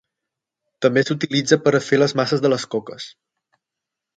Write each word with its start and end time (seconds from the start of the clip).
També 0.85 1.03
s'utilitza 1.09 1.59
per 1.67 1.75
a 1.81 1.81
fer 1.89 1.99
les 2.01 2.15
masses 2.21 2.43
de 2.47 2.51
les 2.55 2.67
coques. 2.77 3.07